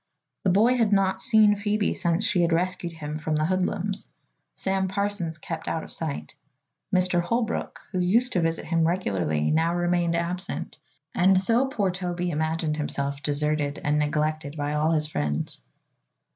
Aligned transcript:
The 0.43 0.49
boy 0.49 0.77
had 0.77 0.91
not 0.91 1.21
seen 1.21 1.55
Phoebe 1.55 1.93
since 1.93 2.25
she 2.25 2.41
had 2.41 2.51
rescued 2.51 2.93
him 2.93 3.19
from 3.19 3.35
the 3.35 3.45
hoodlums; 3.45 4.09
Sam 4.55 4.87
Parsons 4.87 5.37
kept 5.37 5.67
out 5.67 5.83
of 5.83 5.91
sight; 5.91 6.33
Mr. 6.91 7.21
Holbrook, 7.21 7.79
who 7.91 7.99
used 7.99 8.33
to 8.33 8.41
visit 8.41 8.65
him 8.65 8.87
regularly, 8.87 9.51
now 9.51 9.75
remained 9.75 10.15
absent, 10.15 10.79
and 11.13 11.39
so 11.39 11.67
poor 11.67 11.91
Toby 11.91 12.31
imagined 12.31 12.77
himself 12.77 13.21
deserted 13.21 13.79
and 13.83 13.99
neglected 13.99 14.57
by 14.57 14.73
all 14.73 14.91
his 14.93 15.05
friends. 15.05 15.61